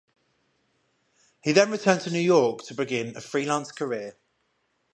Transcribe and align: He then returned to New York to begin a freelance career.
He 1.43 1.51
then 1.51 1.69
returned 1.69 2.01
to 2.01 2.09
New 2.09 2.17
York 2.21 2.63
to 2.63 2.73
begin 2.73 3.15
a 3.15 3.21
freelance 3.21 3.71
career. 3.71 4.17